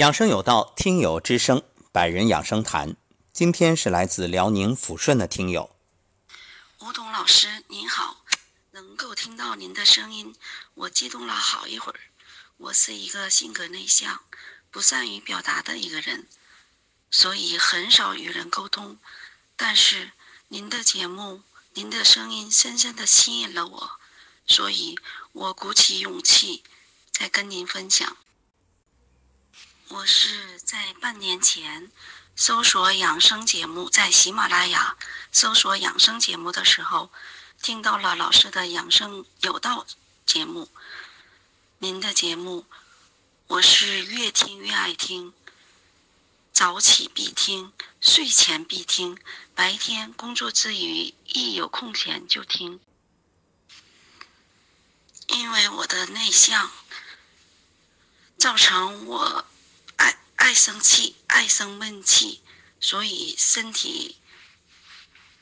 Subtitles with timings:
[0.00, 2.96] 养生有道，听友之声，百人养生谈。
[3.34, 5.76] 今天是来自辽宁抚顺的听友，
[6.78, 8.24] 吴桐老师您好，
[8.70, 10.34] 能够听到您的声音，
[10.72, 12.00] 我激动了好一会儿。
[12.56, 14.22] 我是一个性格内向、
[14.70, 16.26] 不善于表达的一个人，
[17.10, 18.96] 所以很少与人沟通。
[19.54, 20.12] 但是
[20.48, 21.42] 您的节目，
[21.74, 23.90] 您的声音深深的吸引了我，
[24.46, 24.98] 所以
[25.32, 26.62] 我鼓起勇气
[27.12, 28.16] 在跟您分享。
[29.90, 31.90] 我是在半年前
[32.36, 34.96] 搜索养生节目，在喜马拉雅
[35.32, 37.10] 搜索养生节目的时候，
[37.60, 39.84] 听到了老师的养生有道
[40.24, 40.68] 节目。
[41.78, 42.66] 您的节目，
[43.48, 45.34] 我是越听越爱听，
[46.52, 49.18] 早起必听，睡前必听，
[49.56, 52.78] 白天工作之余一有空闲就听。
[55.26, 56.70] 因为我的内向，
[58.38, 59.44] 造成我。
[60.60, 62.42] 生气，爱生闷气，
[62.80, 64.18] 所以身体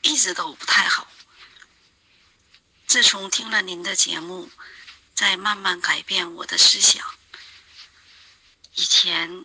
[0.01, 1.11] 一直都不太好。
[2.87, 4.49] 自从听了您的节目，
[5.13, 7.05] 在慢慢改变我的思想。
[8.75, 9.43] 以前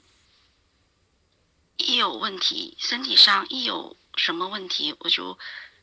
[1.76, 5.36] 一有问题，身体上一有什么问题，我就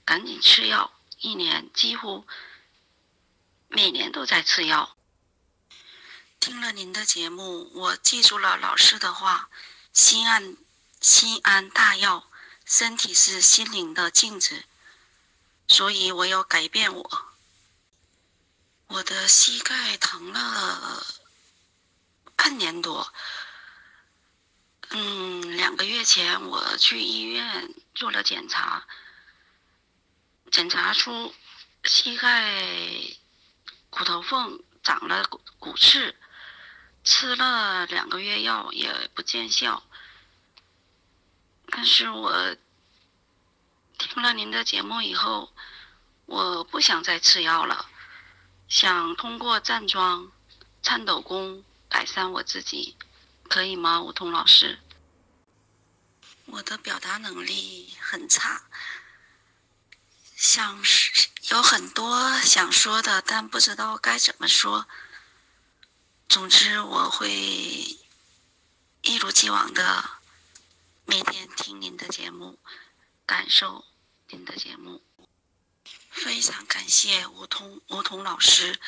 [0.06, 2.26] 赶紧吃药，一年几乎
[3.68, 4.96] 每年都在吃药。
[6.40, 9.50] 听了您的节目，我记住了老师的话：
[9.94, 10.58] 心安，
[11.00, 12.28] 心安大药。
[12.64, 14.64] 身体是心灵的镜子，
[15.68, 17.28] 所以我要改变我。
[18.88, 21.06] 我的膝盖疼了
[22.38, 23.12] 半年多，
[24.92, 28.88] 嗯，两个月前我去医院做了检查，
[30.50, 31.36] 检查出
[31.84, 32.64] 膝盖
[33.90, 36.16] 骨头缝长了骨骨刺。
[37.04, 39.84] 吃了两个月药也不见效，
[41.68, 42.56] 但是我
[43.98, 45.52] 听了您的节目以后，
[46.26, 47.90] 我不想再吃药了，
[48.68, 50.32] 想通过站桩、
[50.84, 52.96] 颤抖功改善我自己，
[53.50, 54.80] 可以吗，吴桐老师？
[56.46, 58.64] 我的表达能力很差，
[60.36, 60.84] 想
[61.50, 64.88] 有很多想说的，但不知道该怎么说。
[66.32, 70.06] 总之，我会一如既往的
[71.04, 72.58] 每天听您的节目，
[73.26, 73.84] 感受
[74.30, 75.02] 您的节目。
[76.10, 78.80] 非常感谢吴桐吴桐老师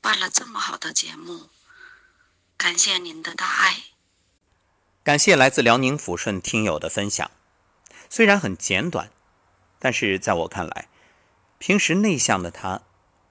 [0.00, 1.48] 办了这么好的节目，
[2.56, 3.82] 感谢您的大爱。
[5.02, 7.28] 感谢来自辽宁抚顺听友的分享，
[8.08, 9.10] 虽然很简短，
[9.80, 10.88] 但是在我看来，
[11.58, 12.82] 平时内向的他，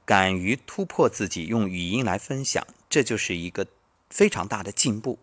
[0.06, 2.68] 敢于突破自己，用语音来分享。
[2.90, 3.68] 这就是一个
[4.09, 5.20] 非常大的进步，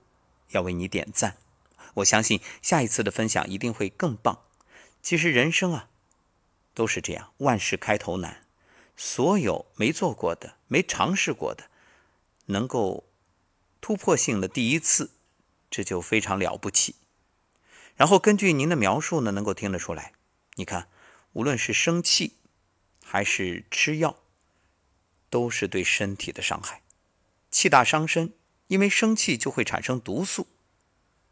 [0.51, 1.37] 要为你点赞。
[1.95, 4.45] 我相信下一次的分享一定会更棒。
[5.03, 5.89] 其实人生啊，
[6.75, 8.45] 都是这样，万事开头难。
[8.97, 11.69] 所有没做过的、没尝试过的，
[12.47, 13.05] 能够
[13.81, 15.11] 突破性的第一次，
[15.69, 16.95] 这就非常了不起。
[17.97, 20.13] 然后根据您的描述呢，能够听得出来，
[20.55, 20.89] 你看，
[21.33, 22.35] 无论是生气
[23.05, 24.17] 还是吃药，
[25.29, 26.83] 都是对身体的伤害。
[27.55, 28.33] 气大伤身，
[28.67, 30.49] 因为生气就会产生毒素，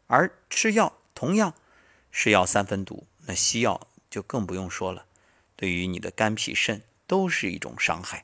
[0.07, 1.53] 而吃药同样
[2.11, 5.05] 是药三分毒，那西药就更不用说了，
[5.57, 8.23] 对于你的肝脾肾都是一种伤害。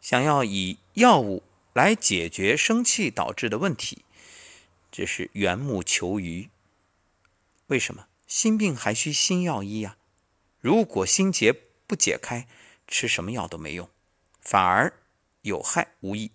[0.00, 1.42] 想要以药物
[1.74, 4.06] 来解决生气导致的问题，
[4.90, 6.48] 这是缘木求鱼。
[7.66, 9.98] 为什么心病还需心药医呀？
[10.60, 11.52] 如果心结
[11.86, 12.48] 不解开，
[12.88, 13.90] 吃什么药都没用，
[14.40, 14.94] 反而
[15.42, 16.32] 有害无益。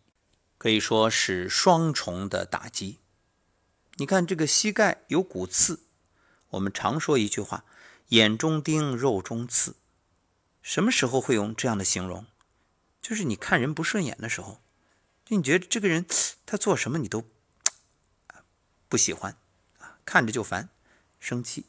[0.57, 2.99] 可以说是双重的打击。
[3.95, 5.81] 你看这个膝盖有骨刺，
[6.49, 7.65] 我们常说一句话
[8.09, 9.75] ：“眼中钉，肉中刺。”
[10.61, 12.25] 什么时候会用这样的形容？
[13.01, 14.61] 就是你看人不顺眼的时候，
[15.23, 16.05] 就你觉得这个人
[16.45, 17.23] 他做什么你都
[18.89, 19.37] 不喜欢
[19.79, 20.69] 啊，看着就烦，
[21.19, 21.65] 生气。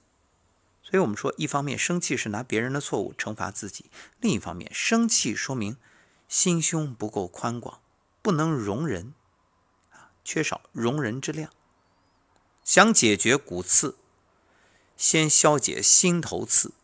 [0.83, 3.91] 所以我们说，一方面生气是拿别人的错误惩罚自己，
[4.21, 5.77] 另一方面生气说明
[6.29, 7.81] 心胸不够宽广。
[8.29, 9.15] 不能容人，
[9.89, 11.51] 啊，缺少容人之量。
[12.63, 13.97] 想解决骨刺，
[14.99, 16.75] 先消解心头刺，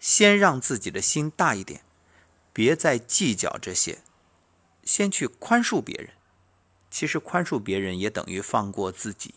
[0.00, 1.84] 先让自己的心大一点，
[2.52, 4.02] 别再计较这些，
[4.82, 6.14] 先去宽恕别人。
[6.90, 9.36] 其实宽恕别人也等于放过自己。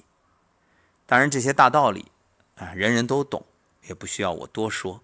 [1.05, 2.11] 当然，这些大道理
[2.55, 3.45] 啊，人人都懂，
[3.83, 5.03] 也不需要我多说。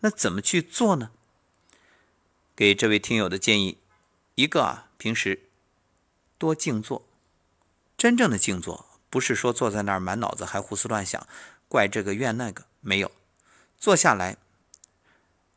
[0.00, 1.10] 那怎么去做呢？
[2.54, 3.78] 给这位听友的建议，
[4.34, 5.46] 一个啊，平时。
[6.40, 7.06] 多静坐，
[7.98, 11.28] 真正的静坐不是说坐在那儿满脑子还胡思乱想，
[11.68, 13.12] 怪这个怨那个，没有。
[13.76, 14.38] 坐下来，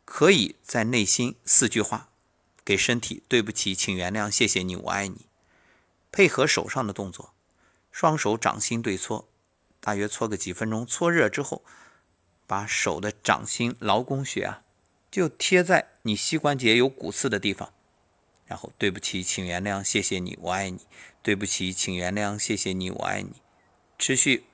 [0.04, 2.10] 可以在内心四句话，
[2.66, 5.26] 给身体对不起，请原谅，谢谢你，我爱你。
[6.12, 7.34] 配合手上的动作，
[7.90, 9.26] 双手掌心对搓，
[9.80, 11.64] 大约搓个几分钟，搓热之后，
[12.46, 14.64] 把手的掌心劳宫穴啊，
[15.10, 17.72] 就贴在你膝关节有骨刺的地方。
[18.54, 20.86] 然后，对不起，请原谅，谢谢你，我爱你。
[21.24, 23.42] 对不起，请原谅，谢谢你，我爱你。
[23.98, 24.46] 持续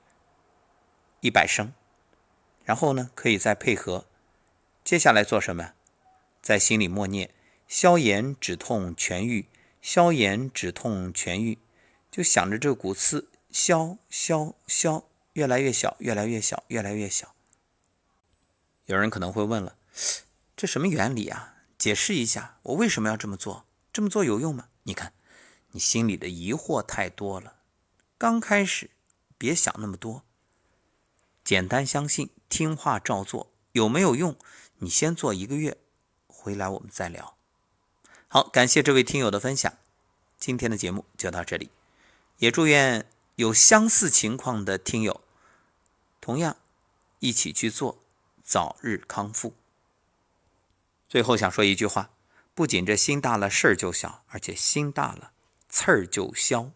[1.20, 1.74] 一百声，
[2.64, 4.06] 然后呢，可以再配合。
[4.86, 5.74] 接下来做什么？
[6.42, 7.32] 在心里默念：
[7.68, 9.48] 消炎止痛痊愈，
[9.82, 11.58] 消炎止痛痊愈。
[12.10, 15.04] 就想着这个骨刺消消消，
[15.34, 17.36] 越来越小，越来越小，越来越小。
[18.86, 19.76] 有人可能会问了，
[20.56, 21.56] 这什么原理啊？
[21.78, 23.66] 解释一下，我为什么要这么做？
[23.92, 24.70] 这么做有用吗？
[24.84, 25.14] 你看，
[25.72, 27.56] 你心里的疑惑太多了。
[28.18, 28.90] 刚开始
[29.38, 30.24] 别想那么多，
[31.44, 33.52] 简单相信，听话照做。
[33.72, 34.36] 有没有用？
[34.80, 35.78] 你先做一个月，
[36.28, 37.36] 回来我们再聊。
[38.28, 39.74] 好，感谢这位听友的分享。
[40.38, 41.70] 今天的节目就到这里，
[42.38, 45.22] 也祝愿有相似情况的听友
[46.22, 46.58] 同样
[47.20, 48.00] 一起去做，
[48.44, 49.54] 早日康复。
[51.08, 52.12] 最后想说一句话。
[52.60, 55.32] 不仅这心大了事儿就小，而且心大了
[55.70, 56.72] 刺儿就消。